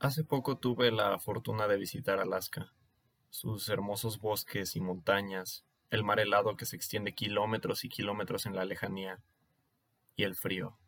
[0.00, 2.72] Hace poco tuve la fortuna de visitar Alaska.
[3.30, 8.54] Sus hermosos bosques y montañas, el mar helado que se extiende kilómetros y kilómetros en
[8.54, 9.18] la lejanía,
[10.14, 10.78] y el frío.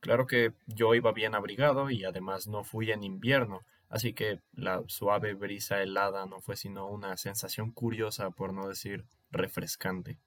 [0.00, 4.82] Claro que yo iba bien abrigado y además no fui en invierno, así que la
[4.88, 10.18] suave brisa helada no fue sino una sensación curiosa, por no decir refrescante.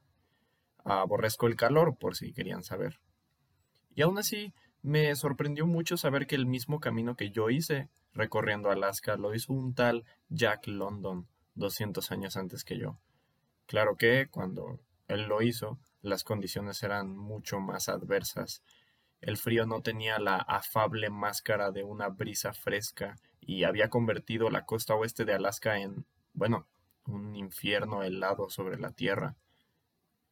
[0.86, 3.02] Aborrezco el calor, por si querían saber.
[3.96, 8.70] Y aún así, me sorprendió mucho saber que el mismo camino que yo hice recorriendo
[8.70, 12.98] Alaska lo hizo un tal Jack London 200 años antes que yo.
[13.66, 18.62] Claro que cuando él lo hizo, las condiciones eran mucho más adversas.
[19.21, 24.66] El frío no tenía la afable máscara de una brisa fresca y había convertido la
[24.66, 26.68] costa oeste de Alaska en, bueno,
[27.05, 29.35] un infierno helado sobre la tierra.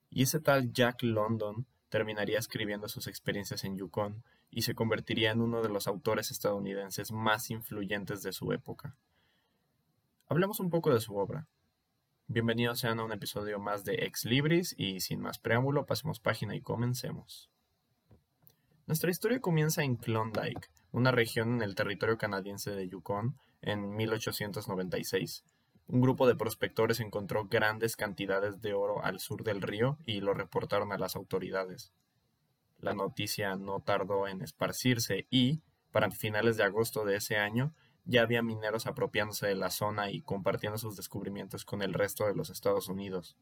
[0.09, 5.41] Y ese tal Jack London terminaría escribiendo sus experiencias en Yukon y se convertiría en
[5.41, 8.95] uno de los autores estadounidenses más influyentes de su época.
[10.27, 11.47] Hablemos un poco de su obra.
[12.27, 16.55] Bienvenidos sean a un episodio más de Ex Libris y sin más preámbulo pasemos página
[16.55, 17.49] y comencemos.
[18.87, 25.43] Nuestra historia comienza en Klondike, una región en el territorio canadiense de Yukon, en 1896.
[25.91, 30.33] Un grupo de prospectores encontró grandes cantidades de oro al sur del río y lo
[30.33, 31.91] reportaron a las autoridades.
[32.79, 35.59] La noticia no tardó en esparcirse y,
[35.91, 37.73] para finales de agosto de ese año,
[38.05, 42.35] ya había mineros apropiándose de la zona y compartiendo sus descubrimientos con el resto de
[42.35, 43.35] los Estados Unidos.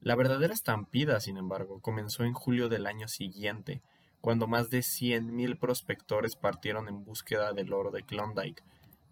[0.00, 3.82] La verdadera estampida, sin embargo, comenzó en julio del año siguiente,
[4.22, 8.62] cuando más de 100.000 prospectores partieron en búsqueda del oro de Klondike,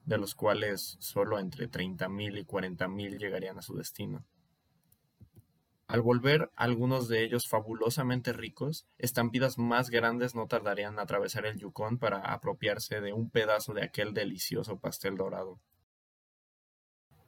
[0.04, 4.24] de los cuales solo entre 30.000 y 40.000 llegarían a su destino.
[5.86, 11.58] Al volver algunos de ellos fabulosamente ricos, estampidas más grandes no tardarían en atravesar el
[11.58, 15.60] Yukon para apropiarse de un pedazo de aquel delicioso pastel dorado.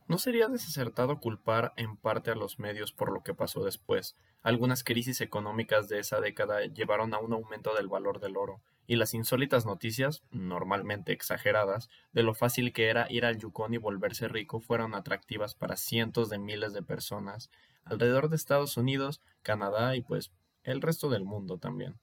[0.06, 4.16] No sería desacertado culpar en parte a los medios por lo que pasó después.
[4.42, 8.96] Algunas crisis económicas de esa década llevaron a un aumento del valor del oro, y
[8.96, 14.28] las insólitas noticias, normalmente exageradas, de lo fácil que era ir al Yukon y volverse
[14.28, 17.50] rico fueron atractivas para cientos de miles de personas
[17.84, 21.98] alrededor de Estados Unidos, Canadá y pues el resto del mundo también.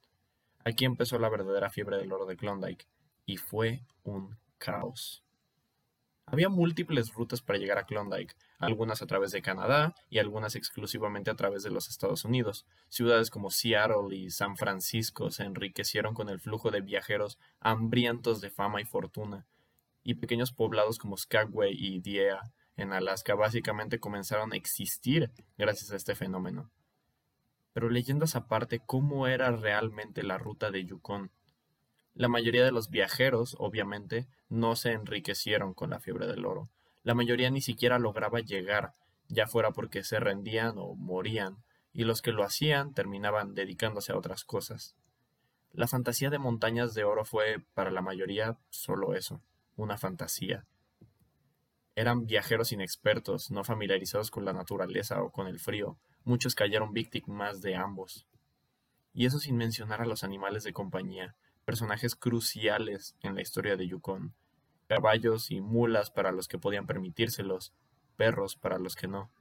[0.64, 2.88] Aquí empezó la verdadera fiebre del oro de Klondike,
[3.26, 5.24] y fue un caos.
[6.26, 11.30] Había múltiples rutas para llegar a Klondike, algunas a través de Canadá y algunas exclusivamente
[11.30, 12.66] a través de los Estados Unidos.
[12.90, 18.50] Ciudades como Seattle y San Francisco se enriquecieron con el flujo de viajeros hambrientos de
[18.50, 19.46] fama y fortuna,
[20.04, 22.40] y pequeños poblados como Skagway y Diea
[22.78, 26.72] en Alaska básicamente comenzaron a existir gracias a este fenómeno.
[27.74, 31.32] Pero leyendas aparte, ¿cómo era realmente la ruta de Yukon?
[32.14, 36.70] La mayoría de los viajeros, obviamente, no se enriquecieron con la fiebre del oro.
[37.04, 38.94] La mayoría ni siquiera lograba llegar,
[39.28, 41.64] ya fuera porque se rendían o morían,
[41.94, 44.96] y los que lo hacían terminaban dedicándose a otras cosas.
[45.74, 49.42] La fantasía de montañas de oro fue, para la mayoría, solo eso,
[49.78, 50.66] una fantasía.
[51.96, 55.98] Eran viajeros inexpertos, no familiarizados con la naturaleza o con el frío.
[56.24, 58.28] Muchos cayeron víctimas de ambos.
[59.14, 61.36] Y eso sin mencionar a los animales de compañía,
[61.66, 64.34] personajes cruciales en la historia de Yukon.
[64.88, 67.74] Caballos y mulas para los que podían permitírselos,
[68.18, 69.32] perros para los que no.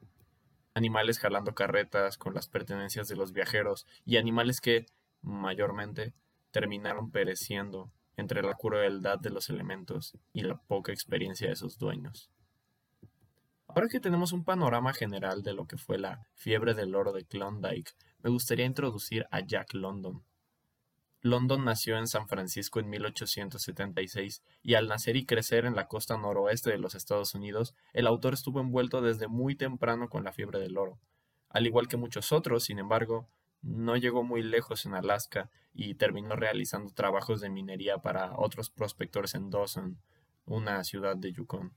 [0.75, 4.87] Animales jalando carretas con las pertenencias de los viajeros y animales que,
[5.23, 6.15] mayormente,
[6.51, 12.31] terminaron pereciendo entre la crueldad de los elementos y la poca experiencia de sus dueños.
[13.67, 17.25] Ahora que tenemos un panorama general de lo que fue la fiebre del oro de
[17.25, 17.93] Klondike,
[18.23, 20.25] me gustaría introducir a Jack London.
[21.23, 26.17] London nació en San Francisco en 1876 y al nacer y crecer en la costa
[26.17, 30.59] noroeste de los Estados Unidos, el autor estuvo envuelto desde muy temprano con la fiebre
[30.59, 30.99] del oro.
[31.51, 33.29] Al igual que muchos otros, sin embargo,
[33.61, 39.35] no llegó muy lejos en Alaska y terminó realizando trabajos de minería para otros prospectores
[39.35, 40.01] en Dawson,
[40.47, 41.75] una ciudad de Yukon.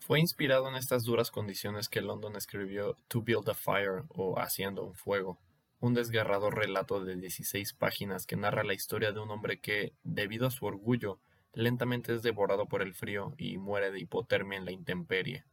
[0.00, 4.82] Fue inspirado en estas duras condiciones que London escribió To Build a Fire o Haciendo
[4.82, 5.38] un Fuego,
[5.80, 10.46] un desgarrador relato de 16 páginas que narra la historia de un hombre que, debido
[10.46, 11.18] a su orgullo,
[11.54, 15.44] lentamente es devorado por el frío y muere de hipotermia en la intemperie.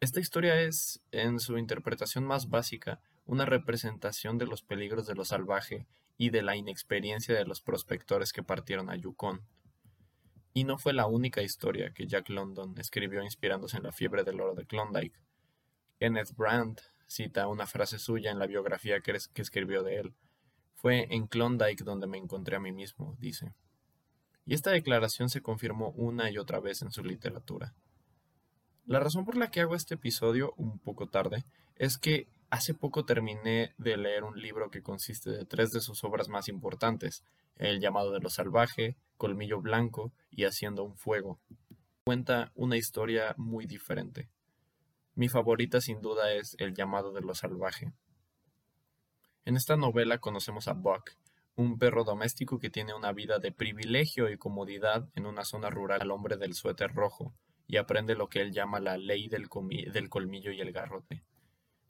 [0.00, 5.24] Esta historia es, en su interpretación más básica, una representación de los peligros de lo
[5.24, 5.86] salvaje
[6.16, 9.42] y de la inexperiencia de los prospectores que partieron a Yukon.
[10.52, 14.40] Y no fue la única historia que Jack London escribió inspirándose en la fiebre del
[14.40, 15.20] oro de Klondike.
[16.00, 20.14] Kenneth Brandt cita una frase suya en la biografía que, que escribió de él.
[20.74, 23.52] Fue en Klondike donde me encontré a mí mismo, dice.
[24.46, 27.74] y esta declaración se confirmó una y otra vez en su literatura.
[28.86, 31.44] La razón por la que hago este episodio un poco tarde
[31.76, 36.04] es que hace poco terminé de leer un libro que consiste de tres de sus
[36.04, 37.22] obras más importantes,
[37.56, 41.40] El llamado de lo salvaje, Colmillo Blanco y Haciendo un Fuego.
[42.04, 44.30] Cuenta una historia muy diferente.
[45.18, 47.90] Mi favorita sin duda es El llamado de lo salvaje.
[49.44, 51.10] En esta novela conocemos a Buck,
[51.56, 56.02] un perro doméstico que tiene una vida de privilegio y comodidad en una zona rural
[56.02, 57.34] al hombre del suéter rojo,
[57.66, 61.24] y aprende lo que él llama la ley del, colmillo y el garrote.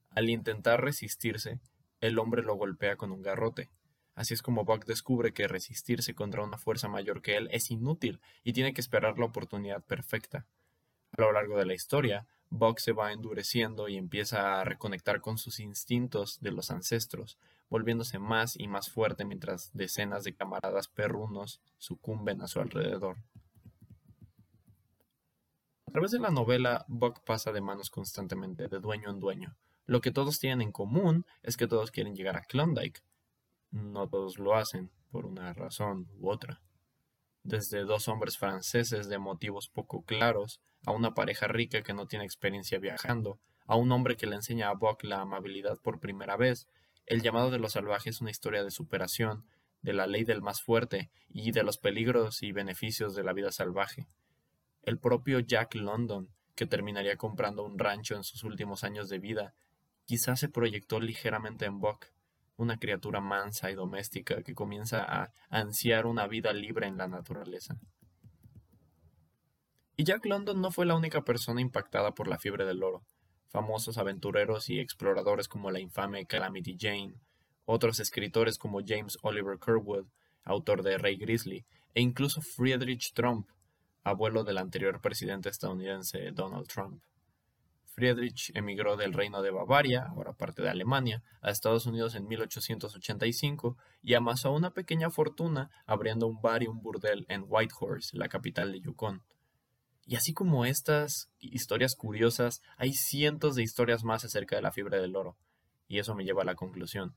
[0.09, 1.61] Al intentar resistirse,
[2.01, 3.69] el hombre lo golpea con un garrote.
[4.15, 8.23] Así es como Buck descubre que resistirse contra una fuerza mayor que él es inútil
[8.43, 10.47] y tiene que esperar la oportunidad perfecta.
[11.13, 15.39] A lo largo de la historia, Buck se va endureciendo y empieza a reconectar con
[15.39, 21.61] sus instintos de los ancestros, volviéndose más y más fuerte mientras decenas de camaradas perrunos
[21.77, 23.19] sucumben a su alrededor.
[25.87, 29.57] A través de la novela, Buck pasa de manos constantemente, de dueño en dueño.
[29.87, 33.03] Lo que todos tienen en común es que todos quieren llegar a Klondike.
[33.71, 36.61] No todos lo hacen, por una razón u otra.
[37.43, 42.25] Desde dos hombres franceses de motivos poco claros, a una pareja rica que no tiene
[42.25, 46.69] experiencia viajando, a un hombre que le enseña a Buck la amabilidad por primera vez,
[47.07, 49.45] el llamado de los salvajes es una historia de superación,
[49.83, 53.53] de la ley del más fuerte y de los peligros y beneficios de la vida
[53.53, 54.09] salvaje.
[54.83, 59.55] El propio Jack London, que terminaría comprando un rancho en sus últimos años de vida,
[60.05, 62.07] quizás se proyectó ligeramente en Buck,
[62.59, 67.79] una criatura mansa y doméstica que comienza a ansiar una vida libre en la naturaleza.
[69.97, 73.03] Y Jack London no fue la única persona impactada por la fiebre del oro.
[73.49, 77.15] Famosos aventureros y exploradores como la infame Calamity Jane,
[77.65, 80.07] otros escritores como James Oliver Curwood,
[80.45, 81.65] autor de Rey Grizzly,
[81.95, 83.49] e incluso Friedrich Trump,
[84.03, 87.03] abuelo del anterior presidente estadounidense Donald Trump.
[87.99, 93.77] Friedrich emigró del reino de Bavaria, ahora parte de Alemania, a Estados Unidos en 1885
[94.05, 98.71] y amasó una pequeña fortuna abriendo un bar y un burdel en Whitehorse, la capital
[98.71, 99.25] de Yukon.
[100.07, 105.01] Y así como estas historias curiosas, hay cientos de historias más acerca de la fiebre
[105.01, 105.37] del oro.
[105.89, 107.17] Y eso me lleva a la conclusión.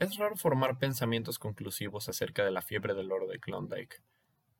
[0.00, 4.02] Es raro formar pensamientos conclusivos acerca de la fiebre del oro de Klondike.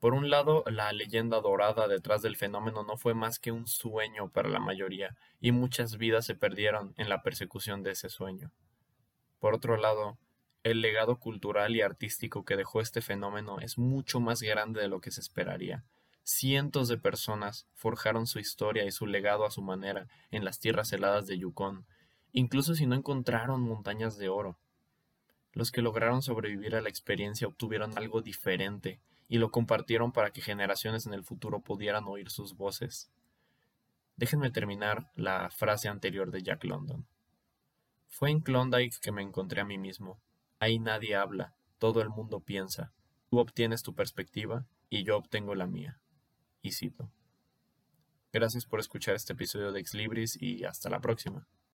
[0.02, 4.30] Por un lado, la leyenda dorada detrás del fenómeno no fue más que un sueño
[4.30, 8.50] para la mayoría, y muchas vidas se perdieron en la persecución de ese sueño.
[9.38, 10.18] Por otro lado,
[10.64, 15.00] el legado cultural y artístico que dejó este fenómeno es mucho más grande de lo
[15.00, 15.84] que se esperaría,
[16.24, 20.92] Cientos de personas forjaron su historia y su legado a su manera en las tierras
[20.92, 21.86] heladas de Yukon,
[22.32, 24.58] incluso si no encontraron montañas de oro.
[25.52, 28.98] Los que lograron sobrevivir a la experiencia obtuvieron algo diferente
[29.32, 33.10] y lo compartieron para que generaciones en el futuro pudieran oír sus voces.
[34.14, 37.06] Déjenme terminar la frase anterior de Jack London.
[38.08, 40.20] Fue en Klondike que me encontré a mí mismo.
[40.58, 42.92] Ahí nadie habla, todo el mundo piensa.
[43.30, 45.98] Tú obtienes tu perspectiva y yo obtengo la mía
[46.60, 47.10] y cito.
[48.34, 51.48] Gracias por escuchar este episodio de Ex Libris y hasta la próxima.